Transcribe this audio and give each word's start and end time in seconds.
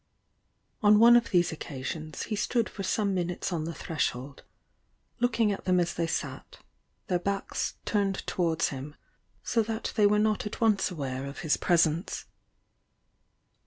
On 0.81 0.97
one 0.97 1.15
of 1.15 1.29
these 1.29 1.51
occasions 1.51 2.25
l.«' 2.31 2.35
stood 2.35 2.67
for 2.69 2.81
some 2.81 3.13
minutes 3.13 3.53
on 3.53 3.65
the 3.65 3.73
threshold, 3.75 4.41
looking 5.19 5.51
at 5.51 5.65
them 5.65 5.79
as 5.79 5.93
they 5.93 6.07
sat, 6.07 6.57
their 7.05 7.19
backs 7.19 7.75
turned 7.85 8.25
towards 8.25 8.69
him, 8.69 8.95
so 9.43 9.61
that 9.61 9.93
they 9.95 10.07
were 10.07 10.17
not 10.17 10.47
at 10.47 10.59
once 10.59 10.89
aware 10.89 11.27
of 11.27 11.41
his 11.41 11.55
presence. 11.55 12.25